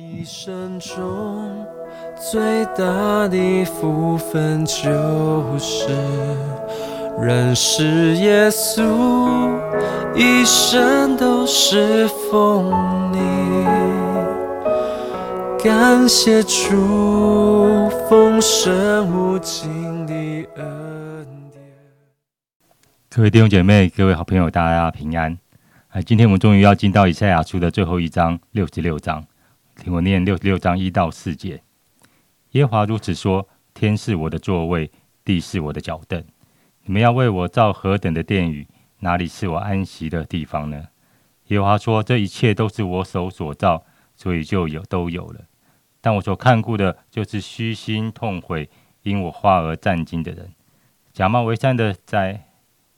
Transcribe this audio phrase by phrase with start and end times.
[0.00, 1.66] 一生中
[2.30, 5.88] 最大的福分就是
[7.20, 9.58] 认识耶稣，
[10.14, 12.70] 一生都是奉
[13.12, 13.18] 你，
[15.64, 21.60] 感谢主丰盛无尽的恩典。
[23.10, 25.36] 各位弟兄姐妹，各位好朋友，大家平安。
[25.88, 29.24] 啊，今天我们终于要进到以赛亚书的最后一章，六十六章。
[29.78, 31.62] 听我念六十六章一到四节。
[32.50, 34.90] 耶和华如此说：天是我的座位，
[35.24, 36.22] 地是我的脚凳。
[36.82, 38.66] 你们要为我造何等的殿宇？
[38.98, 40.88] 哪里是我安息的地方呢？
[41.46, 43.84] 耶和华说：这一切都是我手所造，
[44.16, 45.42] 所以就有都有了。
[46.00, 48.68] 但我所看顾的，就是虚心痛悔，
[49.02, 50.50] 因我话而战惊的人。
[51.12, 52.48] 假冒为善的宰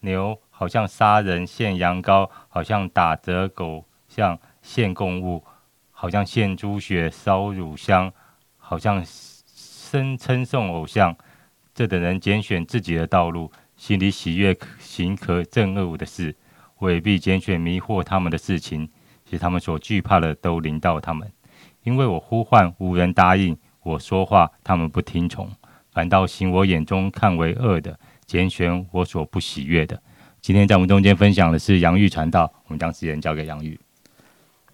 [0.00, 5.44] 牛，好像杀人献羊羔，好像打折狗，像献供物。
[6.00, 8.10] 好像献猪血、烧乳香，
[8.56, 11.14] 好像声称颂偶像。
[11.74, 16.34] 这等人拣选自己的道路，心里喜悦行可憎恶的事，
[16.78, 18.88] 未必拣选迷惑他们的事情，
[19.28, 21.30] 使他们所惧怕的都临到他们。
[21.82, 25.50] 因为我呼唤无人答应，我说话他们不听从，
[25.92, 30.02] 反倒行我眼中看为恶的，拣选我所不喜悦的。
[30.40, 33.78] 今天在我们中间分享的是杨玉传道，我们将时间交给杨玉。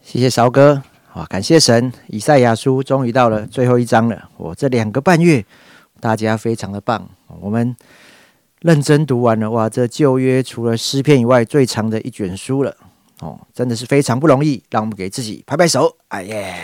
[0.00, 0.80] 谢谢韶哥。
[1.16, 1.24] 哇！
[1.24, 4.28] 感谢神，以赛亚书终于到了最后一章了。
[4.36, 5.42] 我这两个半月，
[5.98, 7.08] 大家非常的棒。
[7.40, 7.74] 我们
[8.60, 9.66] 认真读完了，哇！
[9.66, 12.76] 这旧约除了诗篇以外最长的一卷书了。
[13.20, 14.62] 哦，真的是非常不容易。
[14.70, 15.96] 让我们给自己拍拍手。
[16.08, 16.54] 哎耶！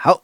[0.00, 0.22] 好。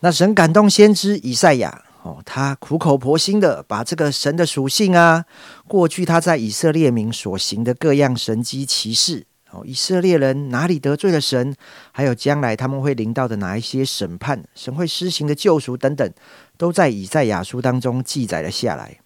[0.00, 5.26] 那神感动先知以赛亚，哦，他苦口婆心的把这个神的属性啊，
[5.68, 9.26] 过去他在以色列民所行的各样神机骑士
[9.64, 11.54] 以色列人哪里得罪了神？
[11.92, 14.44] 还有将来他们会临到的哪一些审判？
[14.54, 16.12] 神会施行的救赎等等，
[16.56, 18.98] 都在以赛亚书当中记载了下来。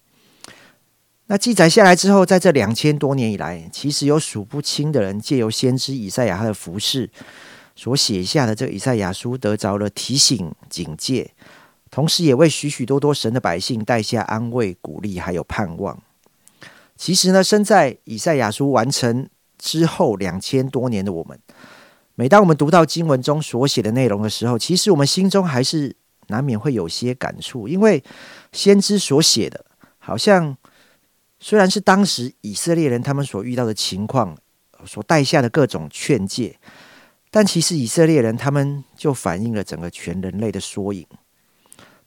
[1.27, 7.09] 那记载下来之后，在这两千多年以来，其实有数不清的人借由先知以赛亚他的服饰
[7.75, 11.31] 所写下的这个以赛亚书，得着了提醒、警戒，
[11.89, 16.01] 同时也为许许多多神的百姓带下安慰、鼓励，还有盼望。
[16.97, 19.29] 其实呢，身在以赛亚书完成。
[19.61, 21.39] 之后两千多年的我们，
[22.15, 25.95] 每当我们读到经文中所写的内容的时候，其实我们心中还是
[26.29, 28.03] 难免会有些感触，因为
[28.51, 29.63] 先知所写的，
[29.99, 30.57] 好像
[31.39, 34.35] 虽然是当时以色列人他们所遇到的情况，
[34.83, 36.57] 所带下的各种劝诫，
[37.29, 41.05] 但其实以色列人他们就反映了整个全人类的缩影。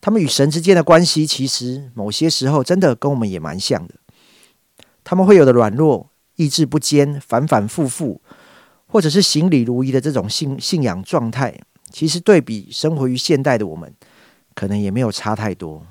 [0.01, 3.95] 他们与神之间的关系，其实某些时候真的跟我们也蛮像的，
[5.05, 6.11] 他们会有的软弱。
[6.37, 8.21] 意志不坚，反反复复，
[8.87, 13.93] 或者是行礼如仪的这种信信仰状态，其实对比生活于现代的我们，
[14.55, 15.87] 可能也没有差太多。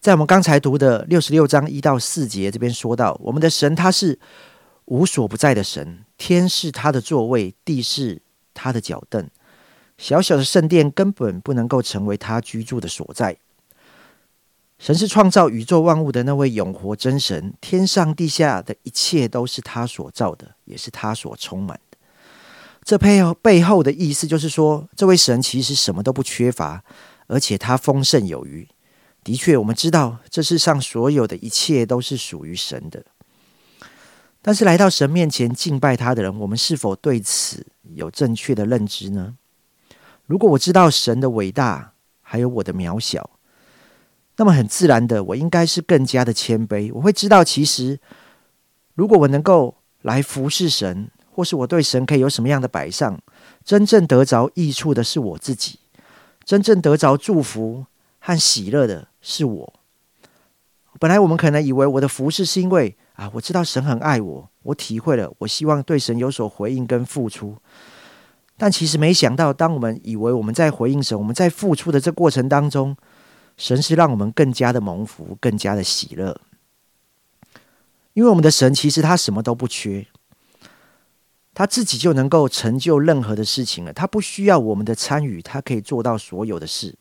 [0.00, 4.18] 在我们刚才读的六十六章一到四节这边说到，我们的神他是
[4.84, 8.22] 无所不在的神，天是他的座位，地是
[8.54, 9.28] 他的脚凳，
[9.98, 13.36] 小小的圣殿根本不能够成为他居住的所在。
[14.78, 21.98] 神是创造宇宙万物的那位永活真神，天上地下的一切都是他所造的，也是他所充满的。
[22.84, 26.82] 这背后背后的意思就是说，这位神其实什么都不缺乏，
[27.26, 28.66] 而且他丰盛有余。
[29.24, 33.04] 的确，我们知道这世上所有的一切都是属于神的。
[34.40, 39.34] 但是来到神面前敬拜他的人，我们是否对此有正确的认知呢？
[40.24, 43.28] 如果我知道神的伟大，还有我的渺小。
[44.38, 46.92] 那么很自然的，我应该是更加的谦卑。
[46.94, 47.98] 我会知道，其实
[48.94, 53.20] 如果我能够来服侍神，或是我对神可以有什么样的摆上，
[53.64, 55.80] 真正得着益处的是我自己，
[56.44, 57.86] 真正得着祝福
[58.20, 59.72] 和喜乐的是我。
[61.00, 67.56] 本来我们可能以为我的服侍是因为啊，我知道神很爱我，我体会了，我希望对神有所回应跟付出。
[68.56, 72.96] 但其实没想到，当我们以为我们在回应神，我们在付出的这过程当中。
[73.58, 76.40] 神是让我们更加的蒙福，更加的喜乐，
[78.14, 80.06] 因为我们的神其实他什么都不缺，
[81.52, 86.94] 他自己就能够成就任何的事情了，他不需要我们的参与，他可以做到所有的事，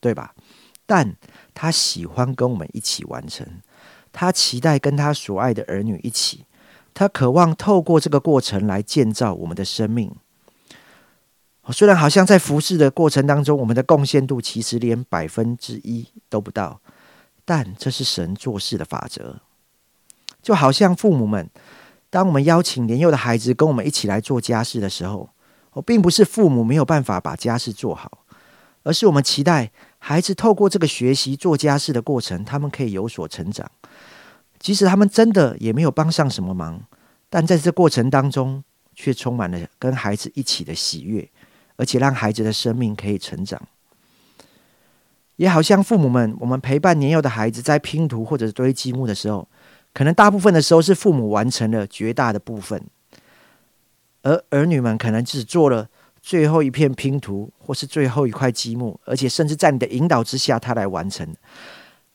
[0.00, 0.34] 对吧？
[0.84, 1.16] 但
[1.54, 3.46] 他喜欢跟我们一起完成，
[4.12, 6.44] 他期待跟他所爱的儿女一起，
[6.92, 10.14] 他渴望透过这个过程来建造我们的生命。
[11.70, 16.80] 虽然好像在服侍的过程当中，我们的贡献度其实连百分之一都不到，
[17.44, 19.40] 但这是神做事的法则。
[20.42, 21.48] 就好像父母们，
[22.10, 25.30] 当我们邀请年幼的孩子跟我们一起来做家事的时候，
[25.72, 28.24] 哦，并不是父母没有办法把家事做好，
[28.82, 33.70] 而是我们期待孩子透过这个学习做家事的过程，他们可以有所成长。
[34.58, 36.82] 即使他们真的也没有帮上什么忙，
[37.30, 38.64] 但在这过程当中，
[38.94, 41.30] 却充满了跟孩子一起的喜悦，
[41.82, 43.60] 而且让孩子的生命可以成长。
[45.34, 49.48] 也好像父母们，我们陪伴年幼的孩子在拼图或者堆积木的时候，
[49.92, 52.80] 可能大部分的时候是父母完成了绝大的部分，
[54.22, 55.88] 而儿女们可能只做了
[56.20, 61.34] 最后一片拼图或是最后一块积木，而且甚至在你的引导之下，他来完成。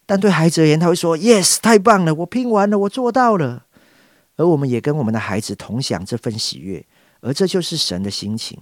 [0.05, 3.65] 但对孩子而言，他会说：“Yes，太棒了，我拼完了，我做到了。”
[4.37, 6.85] 而我们也跟我们的孩子同享这份喜悦，
[7.19, 8.57] 而这就是神的心情。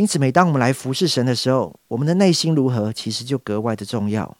[0.00, 4.34] 因此，每当我们来服侍神的时候，我们的内心如何，其实就格外的重要。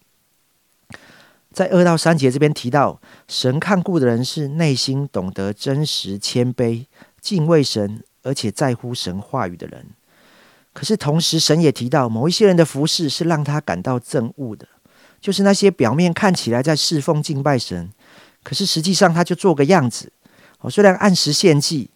[1.53, 2.99] 在二到三节这边提到，
[3.29, 6.87] 神看顾的人是内心懂得真实、谦卑、
[7.21, 9.89] 敬畏神，而且在乎神话语的人。
[10.73, 14.67] 可是同时，神也提到，某一些人的服侍是让他感到憎恶的。
[15.21, 17.91] 就是那些表面看起来在侍奉敬拜神，
[18.43, 20.11] 可是实际上他就做个样子。
[20.61, 21.91] 哦，虽然按时献祭，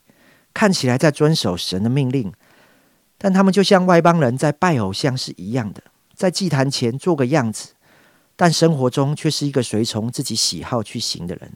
[0.52, 2.30] 看起来在遵守神的命令，
[3.24, 5.82] 但他们就像外邦人在拜偶像是一样的，
[6.14, 7.70] 在祭坛前做个样子，
[8.36, 11.50] 但生活中却是一个随从自己喜好去行的人。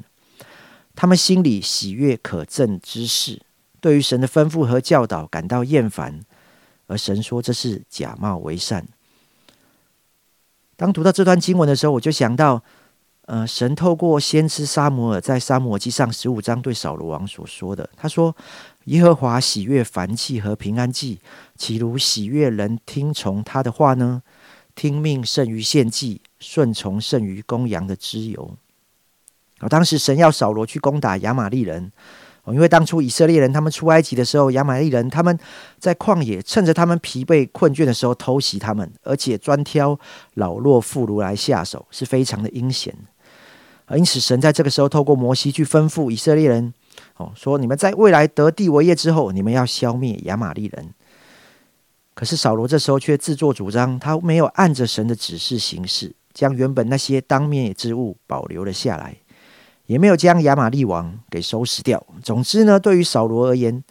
[0.97, 3.43] 他们心里喜悦可憎之事，
[3.83, 6.21] 对于神的吩咐和教导感到厌烦，
[6.87, 8.89] 而神说这是假冒为善。
[10.75, 12.63] 当读到这段经文的时候，我就想到，
[13.27, 18.35] 呃，神透过先知沙摩尔在沙摩记上十五章对扫罗王所说的，他说
[18.89, 21.21] ：“耶和华喜悦凡祭和平安祭，
[21.59, 24.23] 岂如喜悦人听从他的话呢？
[24.75, 28.57] 听命胜于献祭，顺从胜于公羊的脂油。”
[29.61, 31.93] 啊，当时神要扫罗去攻打亚玛利人。
[32.47, 35.39] 因为当初以色列人他们出埃及的时候，亚玛力人他们
[35.79, 40.01] 在旷野趁着他们疲惫困倦的时候偷袭他们，而且专挑
[40.33, 42.97] 老弱妇孺来下手，是非常的阴险。
[43.95, 46.73] 因此神在这个时候透过摩西去吩咐以色列人，
[47.17, 50.95] 哦，说你们在未来得地为业之后，你们要消灭亚玛力人。
[52.15, 59.17] 可是扫罗这时候却自作主张，他没有按着神的指示行事，将原本那些当灭之物保留了下来。
[59.87, 62.05] 也没有将亚玛利王给收拾掉。
[62.23, 63.83] 总之呢，对于扫罗而言，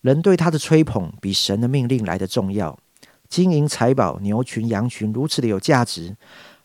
[0.00, 2.78] 人对他的吹捧比神的命令来的重要。
[3.28, 6.16] 金银财宝、牛群、羊群如此的有价值，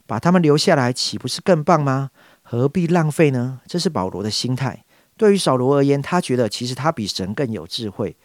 [0.06, 2.12] 把他们留下来，岂不是更棒吗？
[2.44, 3.62] 何必浪费呢？
[3.66, 4.84] 这是保罗的心态。
[5.18, 8.16] 对于扫罗而言，他觉得其实他比神更有智慧，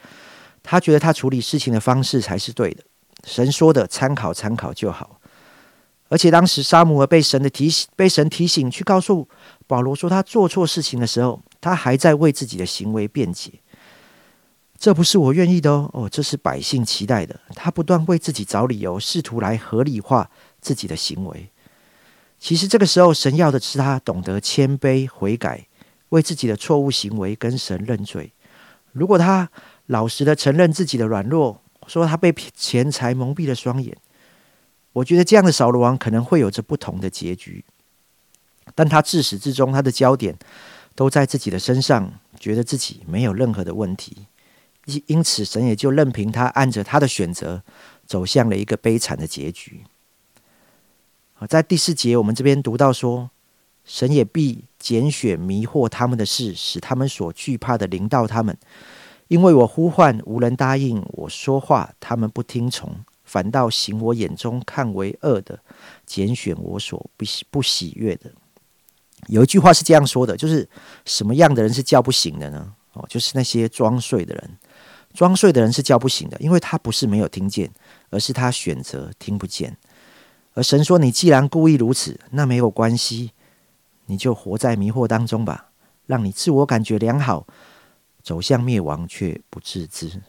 [0.63, 2.85] 他觉得他处理事情的方式才是对的。
[3.25, 5.19] 神说的，参考参考就好。
[6.09, 9.27] 而且当时沙姆尔被神的提醒，被神提醒去告诉
[9.67, 13.53] 保罗说他做错事情的时候，他还在为自己的行为辩解。
[14.79, 17.41] 这不是我愿意的哦，哦，这是百姓期待的。
[17.55, 20.29] 他不断为自己找理由，试图来合理化
[20.61, 21.49] 自己的行为。
[22.39, 25.67] 其实这个时候，神要的是他懂得谦卑悔改，
[26.13, 28.33] 为自己的错误行为跟神认罪。
[28.93, 29.51] 如果他
[29.87, 33.97] 老实的承认自己的软弱，说他被钱财蒙蔽了双眼。
[34.93, 37.65] 我觉得这样的扫罗王可能会有着不同的结局，
[38.75, 40.37] 但他自始至终他的焦点
[40.95, 44.27] 都在自己的身上，觉得自己没有任何的问题，
[44.85, 47.63] 因因此神也就任凭他按着他的选择
[48.05, 49.85] 走向了一个悲惨的结局。
[51.33, 53.31] 好，在第四节我们这边读到说，
[53.85, 58.57] 神也必拣选迷惑他们的事，使他们所惧怕的临到他们，
[59.29, 62.95] 因为我呼唤无人答应，我说话他们不听从。
[63.25, 65.59] 反倒行我眼中看为恶的，
[66.05, 68.31] 拣选我所不喜不喜悦的。
[69.29, 70.69] 有一句话是这样说的，就是
[71.07, 72.75] 什么样的人是叫不醒的呢？
[72.93, 74.59] 哦，就是那些装睡的人。
[75.15, 77.71] 装睡的人是叫不醒的，因为他不是没有听见，
[78.11, 79.77] 而是他选择听不见。
[80.53, 83.31] 而神说：“你既然故意如此，那没有关系，
[84.07, 85.71] 你就活在迷惑当中吧，
[86.07, 87.47] 让你自我感觉良好，
[88.23, 90.23] 走向灭亡却不自知。”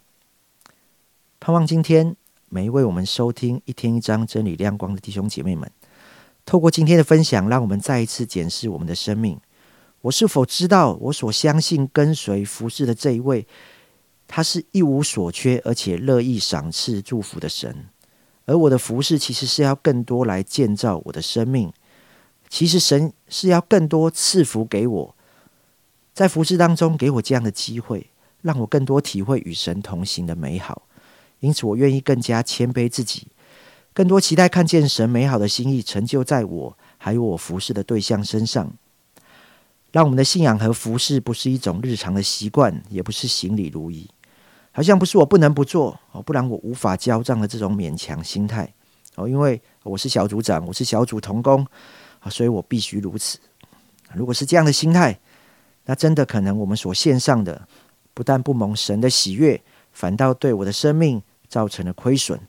[1.39, 2.15] 盼望今天。
[2.49, 5.71] 每一位我们收听一天一章真理亮光的弟兄姐妹们，
[6.45, 9.39] 透过今天的分享，让我们再一次检视我们的生命。
[10.01, 13.47] 我是否知道我所相信、跟随、服侍的这一位，
[14.27, 17.87] 他是一无所缺，而且乐意赏赐祝福的神。
[18.45, 21.73] 而我的服侍其实是要更多来建造我的生命。
[22.53, 25.15] 其实神是要更多赐福给我，
[26.13, 28.11] 在服侍当中给我这样的机会，
[28.43, 30.83] 让我更多体会与神同行的美好。
[31.39, 33.29] 因此，我愿意更加谦卑自己，
[33.91, 38.71] 更多期待看见神美好的心意成就在我还有我服侍的对象身上。
[39.91, 44.07] 让我们的信仰和服侍不是一种日常的习惯，也不是行礼如仪，
[44.71, 48.71] 好像不是我不能不做哦，不然我无法交账的这种勉强心态
[49.15, 51.65] 哦，因为我是小组长，我是小组同工
[52.29, 53.39] 所以我必须如此。
[54.13, 55.19] 如果是这样的心态，
[55.85, 57.67] 那真的可能我们所献上的
[58.13, 59.61] 不但不蒙神的喜悦，
[59.91, 62.39] 反倒对我的生命造成了亏损，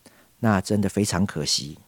[0.40, 1.78] 那真的非常可惜。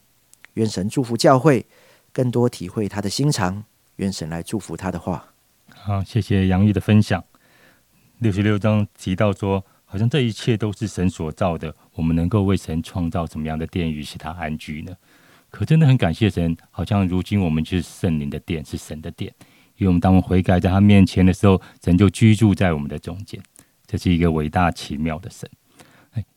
[0.55, 1.67] 愿神祝福教会，
[2.13, 3.65] 更多体会他的心肠。
[3.97, 5.35] 愿神来祝福他的话。
[5.69, 7.23] 好，谢谢杨玉的分享。
[8.19, 14.97] 六十六章提到说，好像这一切都是神所造的，我们能够为神创造什么样的殿宇使他安居呢？
[15.57, 19.33] 可真的很感谢神，好像如今我们就是圣灵的殿，是神的殿。
[19.79, 23.41] 因为我们当我们悔改在他面前的时候，神就居住在我们的中间。
[23.87, 25.49] 这是一个伟大奇妙的神。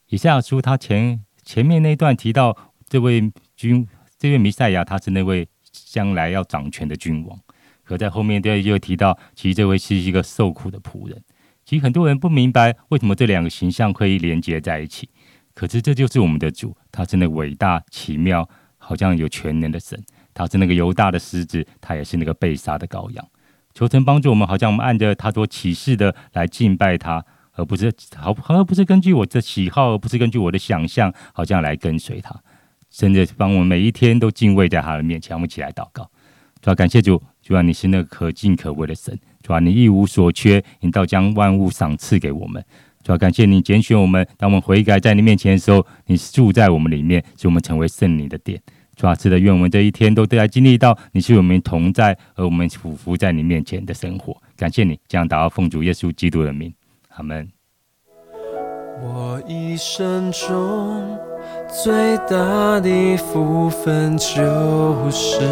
[0.07, 2.55] 以赛亚书他前前面那段提到
[2.87, 3.85] 这位君，
[4.17, 7.37] 这位弥赛亚，他是那位将来要掌权的君王。
[7.83, 11.21] 可在后面又又提到，其实这位是一个受苦的仆人。
[11.65, 15.09] 其实很多人不明白为什么这两个形象可以连接在一起。
[15.53, 18.47] 可是这就是我们的主，他真的伟大奇妙，
[18.89, 20.03] 好像有全能的神。
[20.33, 23.23] 他是那个犹大的狮子，他也是那个被杀的羔羊。
[23.75, 32.35] 求神帮助我们，好像我们按着他所启示的来敬拜他，而不是好，好像不是根据我的喜好，而不是根据我的想象，好像来跟随他。
[32.89, 35.37] 甚至帮我们每一天都敬畏在他的面前。
[35.37, 36.09] 我们起来祷告，
[36.59, 37.21] 主要感谢主。
[37.43, 42.63] 主啊，你是那个可敬可畏的神，主啊，你一无所缺，你倒将万物赏赐给我们。
[43.03, 48.61] 主啊，感谢你拣选我们，当我们悔改在你面前的时候，你住在我们里面，使我们成为圣灵的殿。
[48.99, 54.35] 主啊，是的，愿我们这一天都都在经历到你是我们同在，而我们匍匐在你面前的生活。
[54.57, 56.73] 感谢你，这样祷告奉主耶稣基督的名，
[57.15, 57.49] 阿门。
[59.01, 61.17] 我一生中
[61.81, 65.47] 最大的福分就是。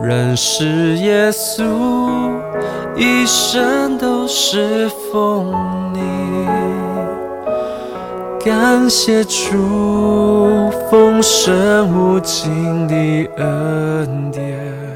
[0.00, 1.64] 认识耶稣，
[2.94, 5.50] 一生都是奉
[5.94, 7.17] 你。
[8.48, 12.94] 感谢主丰盛无尽的
[13.36, 14.87] 恩典。